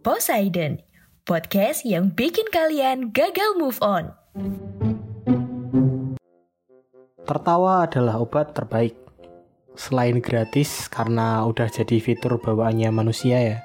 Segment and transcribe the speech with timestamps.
[0.00, 0.80] Poseidon,
[1.28, 4.16] podcast yang bikin kalian gagal move on.
[7.28, 8.96] Tertawa adalah obat terbaik.
[9.76, 13.58] Selain gratis karena udah jadi fitur bawaannya manusia ya.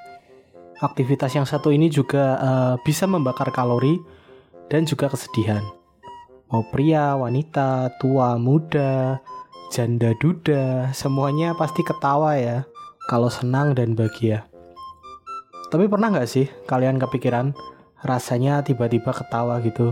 [0.84, 3.96] Aktivitas yang satu ini juga eh, bisa membakar kalori
[4.68, 5.64] dan juga kesedihan.
[6.52, 9.24] Mau pria, wanita, tua, muda,
[9.72, 12.68] janda duda, semuanya pasti ketawa ya
[13.08, 14.44] kalau senang dan bahagia.
[15.76, 17.52] Tapi pernah nggak sih kalian kepikiran
[18.08, 19.92] rasanya tiba-tiba ketawa gitu?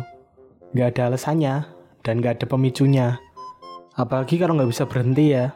[0.72, 1.67] Nggak ada alasannya
[2.08, 3.20] dan nggak ada pemicunya.
[4.00, 5.52] Apalagi kalau nggak bisa berhenti ya.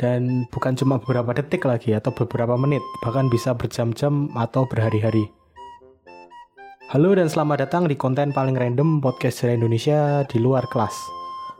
[0.00, 5.28] Dan bukan cuma beberapa detik lagi atau beberapa menit, bahkan bisa berjam-jam atau berhari-hari.
[6.88, 10.96] Halo dan selamat datang di konten paling random podcast dari Indonesia di luar kelas.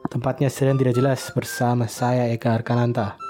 [0.08, 3.20] Tempatnya sedang tidak jelas bersama saya Eka Arkananta.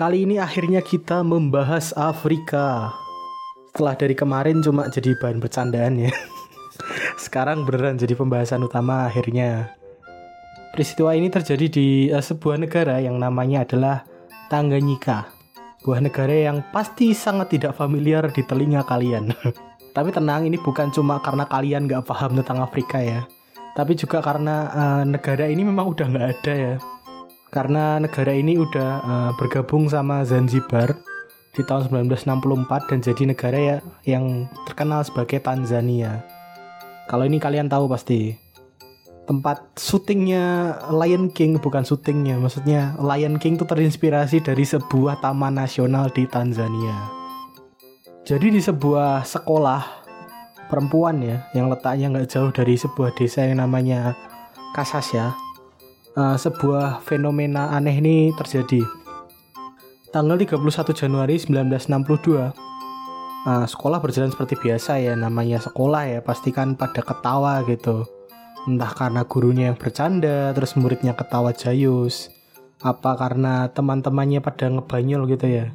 [0.00, 2.96] Kali ini akhirnya kita membahas Afrika.
[3.78, 6.10] Setelah dari kemarin cuma jadi bahan bercandaan ya.
[7.22, 9.70] Sekarang beneran jadi pembahasan utama akhirnya.
[10.74, 14.02] Peristiwa ini terjadi di eh, sebuah negara yang namanya adalah
[14.50, 15.30] Tanganyika.
[15.78, 19.30] Sebuah negara yang pasti sangat tidak familiar di telinga kalian.
[19.94, 23.30] Tapi tenang, ini bukan cuma karena kalian nggak paham tentang Afrika ya.
[23.78, 26.74] Tapi juga karena eh, negara ini memang udah nggak ada ya.
[27.54, 30.98] Karena negara ini udah eh, bergabung sama Zanzibar
[31.52, 36.24] di tahun 1964 dan jadi negara ya yang terkenal sebagai Tanzania.
[37.08, 38.48] Kalau ini kalian tahu pasti
[39.28, 46.08] tempat syutingnya Lion King bukan syutingnya maksudnya Lion King itu terinspirasi dari sebuah taman nasional
[46.08, 46.96] di Tanzania
[48.24, 49.84] jadi di sebuah sekolah
[50.72, 54.16] perempuan ya yang letaknya nggak jauh dari sebuah desa yang namanya
[54.72, 55.36] Kasasya
[56.16, 58.80] eh, sebuah fenomena aneh ini terjadi
[60.08, 60.64] tanggal 31
[60.96, 62.68] Januari 1962
[63.48, 68.04] Nah, sekolah berjalan seperti biasa ya namanya sekolah ya pastikan pada ketawa gitu.
[68.68, 72.28] Entah karena gurunya yang bercanda terus muridnya ketawa jayus
[72.84, 75.66] apa karena teman-temannya pada ngebanyol gitu ya.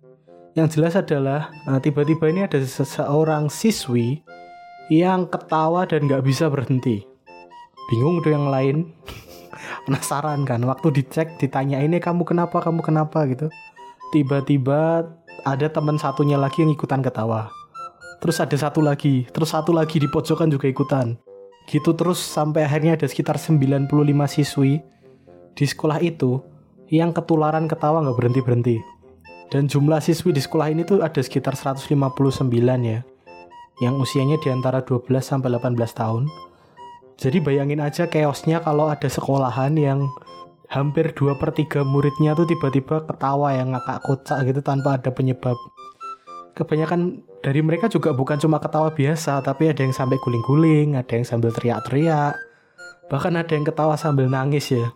[0.53, 4.21] Yang jelas adalah nah, tiba-tiba ini ada seseorang siswi
[4.93, 7.01] yang ketawa dan nggak bisa berhenti.
[7.89, 8.91] Bingung tuh yang lain.
[9.89, 13.25] Penasaran kan waktu dicek ditanya ini kamu kenapa kamu kenapa?
[13.25, 13.49] gitu
[14.13, 15.09] tiba-tiba
[15.41, 17.49] ada teman satunya lagi yang ikutan ketawa.
[18.21, 21.17] Terus ada satu lagi terus satu lagi di pojokan juga ikutan.
[21.65, 23.89] Gitu terus sampai akhirnya ada sekitar 95
[24.29, 24.85] siswi
[25.57, 26.39] di sekolah itu
[26.93, 28.77] yang ketularan ketawa nggak berhenti berhenti
[29.53, 31.93] dan jumlah siswi di sekolah ini tuh ada sekitar 159
[32.81, 33.05] ya
[33.85, 36.25] yang usianya di antara 12 sampai 18 tahun.
[37.21, 40.09] Jadi bayangin aja chaosnya kalau ada sekolahan yang
[40.73, 45.53] hampir 2 per 3 muridnya tuh tiba-tiba ketawa yang ngakak kocak gitu tanpa ada penyebab
[46.53, 51.25] kebanyakan dari mereka juga bukan cuma ketawa biasa, tapi ada yang sampai guling-guling, ada yang
[51.25, 52.37] sambil teriak-teriak,
[53.09, 54.93] bahkan ada yang ketawa sambil nangis ya.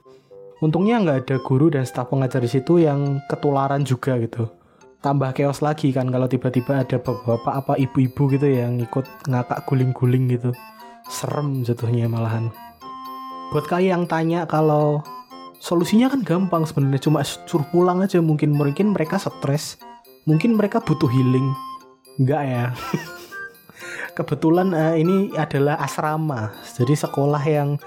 [0.62, 4.50] Untungnya nggak ada guru dan staf pengajar di situ yang ketularan juga gitu.
[4.98, 10.26] Tambah chaos lagi kan kalau tiba-tiba ada bapak-bapak apa ibu-ibu gitu yang ikut ngakak guling-guling
[10.34, 10.50] gitu.
[11.06, 12.50] Serem jatuhnya malahan.
[13.54, 15.06] Buat kalian yang tanya kalau
[15.58, 19.82] solusinya kan gampang sebenarnya cuma suruh pulang aja mungkin mungkin mereka stres,
[20.26, 21.52] mungkin mereka butuh healing,
[22.18, 22.64] Enggak ya.
[24.18, 26.50] Kebetulan eh, ini adalah asrama.
[26.66, 27.78] Jadi sekolah yang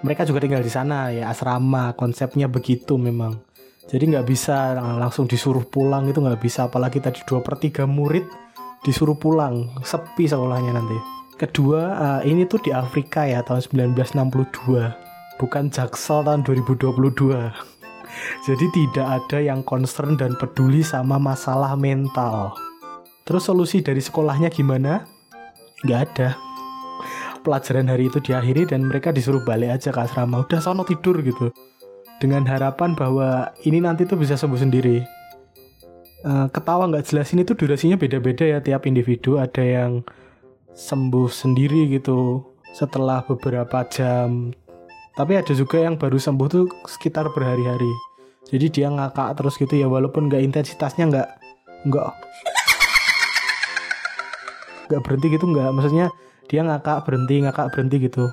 [0.00, 1.92] mereka juga tinggal di sana ya asrama.
[1.92, 3.36] Konsepnya begitu memang.
[3.88, 6.68] Jadi nggak bisa langsung disuruh pulang itu nggak bisa.
[6.72, 8.24] Apalagi tadi dua per 3 murid
[8.84, 9.68] disuruh pulang.
[9.84, 10.96] Sepi sekolahnya nanti.
[11.36, 11.80] Kedua,
[12.24, 15.07] eh, ini tuh di Afrika ya tahun 1962.
[15.38, 17.54] Bukan Jaksel tahun 2022.
[18.46, 22.54] Jadi tidak ada yang concern dan peduli sama masalah mental.
[23.22, 25.06] Terus solusi dari sekolahnya gimana?
[25.78, 26.34] nggak ada
[27.46, 31.54] pelajaran hari itu diakhiri dan mereka disuruh balik aja ke asrama udah sono tidur gitu
[32.18, 35.06] dengan harapan bahwa ini nanti tuh bisa sembuh sendiri
[36.18, 40.02] Eh, ketawa nggak jelas ini tuh durasinya beda-beda ya tiap individu ada yang
[40.74, 42.42] sembuh sendiri gitu
[42.74, 44.50] setelah beberapa jam
[45.18, 47.90] tapi ada juga yang baru sembuh tuh sekitar berhari-hari.
[48.54, 51.28] Jadi dia ngakak terus gitu ya walaupun nggak intensitasnya nggak
[51.90, 52.10] nggak
[54.86, 55.74] nggak berhenti gitu nggak.
[55.74, 56.06] Maksudnya
[56.46, 58.30] dia ngakak berhenti ngakak berhenti gitu.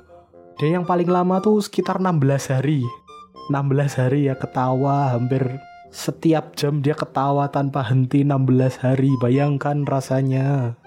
[0.61, 2.85] Dan yang paling lama tuh sekitar 16 hari.
[3.49, 5.41] 16 hari ya ketawa hampir
[5.89, 9.17] setiap jam dia ketawa tanpa henti 16 hari.
[9.17, 10.77] Bayangkan rasanya.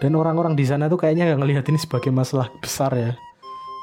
[0.00, 3.12] Dan orang-orang di sana tuh kayaknya nggak ngelihat ini sebagai masalah besar ya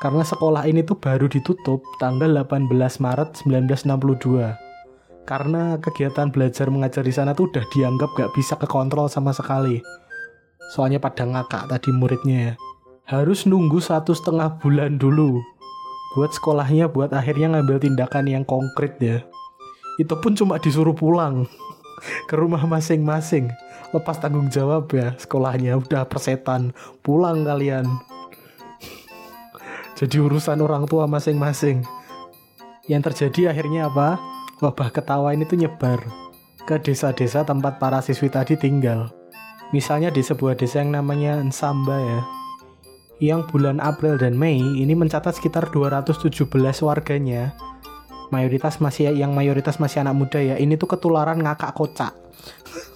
[0.01, 4.71] karena sekolah ini tuh baru ditutup tanggal 18 Maret 1962
[5.29, 9.79] karena kegiatan belajar mengajar di sana tuh udah dianggap gak bisa kekontrol sama sekali.
[10.73, 12.39] Soalnya pada ngakak tadi muridnya.
[12.41, 12.53] Ya
[13.11, 15.43] harus nunggu satu setengah bulan dulu
[16.15, 19.19] buat sekolahnya buat akhirnya ngambil tindakan yang konkret ya.
[19.99, 21.45] Itu pun cuma disuruh pulang
[22.31, 23.51] ke rumah masing-masing.
[23.91, 26.71] Lepas tanggung jawab ya sekolahnya udah persetan.
[27.03, 27.83] Pulang kalian
[30.01, 31.85] jadi urusan orang tua masing-masing.
[32.89, 34.17] Yang terjadi akhirnya apa?
[34.57, 36.01] Wabah ketawa ini tuh nyebar
[36.65, 39.13] ke desa-desa tempat para siswi tadi tinggal.
[39.69, 42.21] Misalnya di sebuah desa yang namanya Nsamba ya.
[43.21, 46.49] Yang bulan April dan Mei ini mencatat sekitar 217
[46.81, 47.53] warganya.
[48.33, 50.57] Mayoritas masih yang mayoritas masih anak muda ya.
[50.57, 52.17] Ini tuh ketularan ngakak kocak.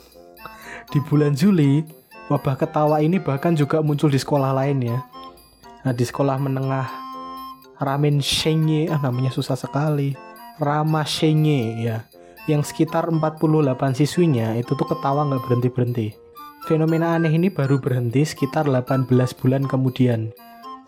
[0.90, 1.86] Di bulan Juli
[2.34, 4.98] wabah ketawa ini bahkan juga muncul di sekolah lain ya
[5.86, 6.88] nah di sekolah menengah
[7.78, 10.18] Ramen Shenye ah namanya susah sekali.
[10.58, 11.98] Rama Shenye ya.
[12.50, 16.08] Yang sekitar 48 siswinya itu tuh ketawa nggak berhenti berhenti
[16.66, 19.06] fenomena aneh ini baru berhenti sekitar 18
[19.38, 20.34] bulan kemudian.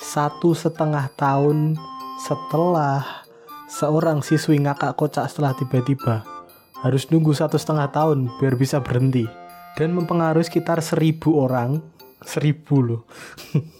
[0.02, 1.78] Satu setengah tahun
[2.26, 3.26] setelah
[3.70, 6.26] seorang siswi ngakak kocak setelah tiba-tiba.
[6.82, 9.30] Harus nunggu satu setengah tahun biar bisa berhenti.
[9.78, 11.78] Dan mempengaruhi sekitar seribu orang.
[12.26, 13.02] Seribu loh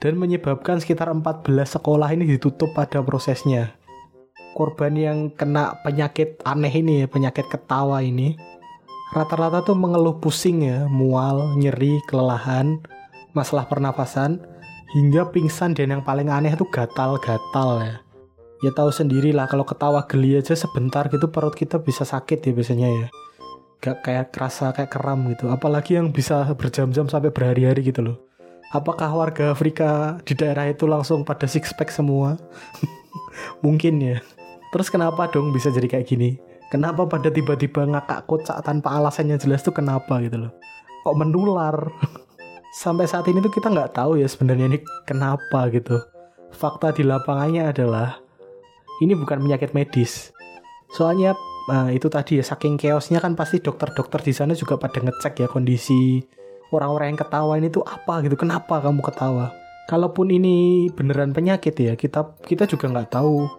[0.00, 1.44] dan menyebabkan sekitar 14
[1.76, 3.76] sekolah ini ditutup pada prosesnya.
[4.56, 8.34] Korban yang kena penyakit aneh ini ya penyakit ketawa ini
[9.14, 12.80] rata-rata tuh mengeluh pusing ya mual nyeri kelelahan
[13.36, 14.42] masalah pernafasan
[14.96, 15.76] hingga pingsan.
[15.76, 17.94] Dan yang paling aneh tuh gatal-gatal ya.
[18.60, 22.52] Ya tahu sendiri lah kalau ketawa geli aja sebentar gitu perut kita bisa sakit ya
[22.52, 23.06] biasanya ya.
[23.80, 25.48] Gak kayak kerasa kayak keram gitu.
[25.48, 28.29] Apalagi yang bisa berjam-jam sampai berhari-hari gitu loh
[28.70, 32.38] apakah warga Afrika di daerah itu langsung pada six pack semua?
[33.64, 34.16] Mungkin ya.
[34.70, 36.38] Terus kenapa dong bisa jadi kayak gini?
[36.70, 40.52] Kenapa pada tiba-tiba ngakak kocak tanpa alasannya jelas tuh kenapa gitu loh?
[41.02, 41.76] Kok menular?
[42.82, 45.98] Sampai saat ini tuh kita nggak tahu ya sebenarnya ini kenapa gitu.
[46.54, 48.22] Fakta di lapangannya adalah
[49.02, 50.30] ini bukan penyakit medis.
[50.94, 51.34] Soalnya
[51.66, 55.48] uh, itu tadi ya saking chaosnya kan pasti dokter-dokter di sana juga pada ngecek ya
[55.50, 56.22] kondisi
[56.70, 58.38] orang-orang yang ketawa ini tuh apa gitu?
[58.38, 59.54] Kenapa kamu ketawa?
[59.90, 63.50] Kalaupun ini beneran penyakit ya kita kita juga nggak tahu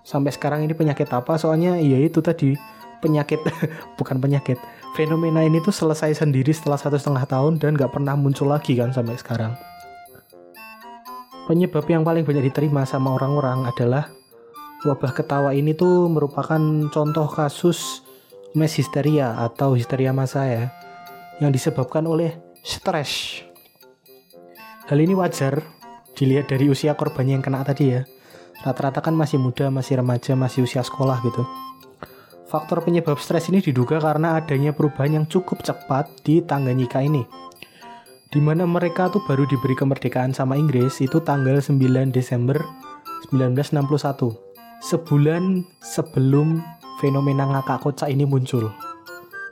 [0.00, 1.36] sampai sekarang ini penyakit apa.
[1.36, 2.56] Soalnya ya itu tadi
[3.04, 3.40] penyakit
[4.00, 4.56] bukan penyakit.
[4.96, 8.94] Fenomena ini tuh selesai sendiri setelah satu setengah tahun dan nggak pernah muncul lagi kan
[8.96, 9.52] sampai sekarang.
[11.44, 14.08] Penyebab yang paling banyak diterima sama orang-orang adalah
[14.88, 18.00] wabah ketawa ini tuh merupakan contoh kasus
[18.56, 20.64] mass hysteria atau histeria massa ya
[21.42, 23.44] yang disebabkan oleh stres.
[24.88, 25.60] Hal ini wajar
[26.16, 28.08] dilihat dari usia korbannya yang kena tadi ya.
[28.64, 31.44] Rata-rata kan masih muda, masih remaja, masih usia sekolah gitu.
[32.48, 37.28] Faktor penyebab stres ini diduga karena adanya perubahan yang cukup cepat di Tanganyika ini.
[38.32, 41.76] Di mana mereka tuh baru diberi kemerdekaan sama Inggris itu tanggal 9
[42.08, 42.56] Desember
[43.28, 46.64] 1961 sebulan sebelum
[47.00, 48.72] fenomena ngakak kocak ini muncul.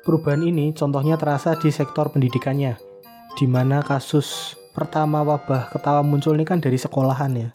[0.03, 2.92] Perubahan ini contohnya terasa di sektor pendidikannya,
[3.39, 7.49] di mana kasus pertama wabah ketawa muncul ini kan dari sekolahan ya.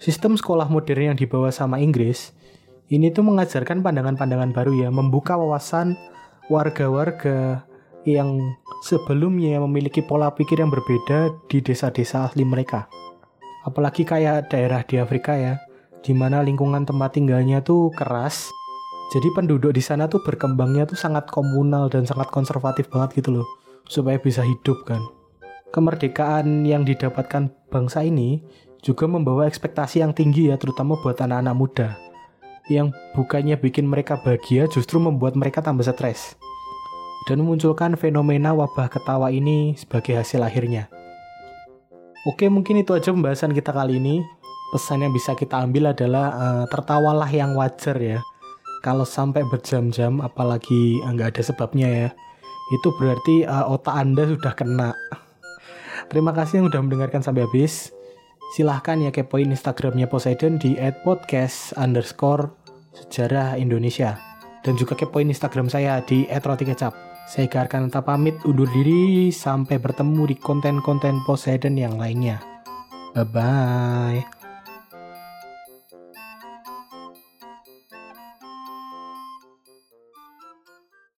[0.00, 2.32] Sistem sekolah modern yang dibawa sama Inggris,
[2.88, 5.94] ini tuh mengajarkan pandangan-pandangan baru ya, membuka wawasan
[6.48, 7.68] warga-warga
[8.08, 8.40] yang
[8.80, 12.88] sebelumnya memiliki pola pikir yang berbeda di desa-desa asli mereka.
[13.68, 15.60] Apalagi kayak daerah di Afrika ya,
[16.00, 18.48] di mana lingkungan tempat tinggalnya tuh keras.
[19.12, 23.46] Jadi penduduk di sana tuh berkembangnya tuh sangat komunal dan sangat konservatif banget gitu loh,
[23.86, 25.00] supaya bisa hidup kan.
[25.70, 28.42] Kemerdekaan yang didapatkan bangsa ini
[28.82, 31.88] juga membawa ekspektasi yang tinggi ya, terutama buat anak-anak muda.
[32.66, 36.34] Yang bukannya bikin mereka bahagia, justru membuat mereka tambah stres.
[37.28, 40.88] Dan memunculkan fenomena wabah ketawa ini sebagai hasil akhirnya.
[42.28, 44.20] Oke, mungkin itu aja pembahasan kita kali ini.
[44.72, 48.18] Pesan yang bisa kita ambil adalah eh, tertawalah yang wajar ya.
[48.80, 52.08] Kalau sampai berjam-jam, apalagi eh, nggak ada sebabnya ya,
[52.70, 54.90] itu berarti eh, otak Anda sudah kena.
[56.10, 57.94] Terima kasih yang udah mendengarkan sampai habis.
[58.50, 60.74] Silahkan ya kepoin Instagramnya Poseidon di
[61.06, 62.50] @podcast underscore
[62.90, 64.18] sejarah Indonesia.
[64.66, 66.92] Dan juga kepoin Instagram saya di @rotikecap.
[67.30, 72.42] Saya Garkan tetap pamit undur diri sampai bertemu di konten-konten Poseidon yang lainnya.
[73.14, 74.39] Bye-bye.